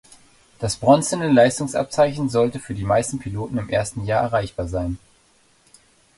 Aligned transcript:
Das 0.57 0.77
Bronzene 0.77 1.31
Leistungsabzeichen 1.31 2.27
sollte 2.27 2.57
für 2.59 2.73
den 2.73 2.87
meisten 2.87 3.19
Piloten 3.19 3.59
im 3.59 3.69
ersten 3.69 4.03
Jahr 4.03 4.23
erreichbar 4.23 4.67
sein. 4.67 4.97